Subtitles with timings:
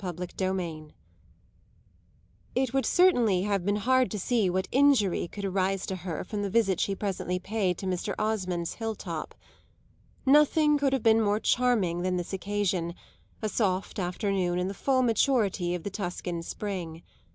[0.03, 0.93] CHAPTER XXIV
[2.55, 6.41] It would certainly have been hard to see what injury could arise to her from
[6.41, 8.15] the visit she presently paid to Mr.
[8.17, 9.35] Osmond's hill top.
[10.25, 12.95] Nothing could have been more charming than this occasion
[13.43, 17.03] a soft afternoon in the full maturity of the Tuscan spring.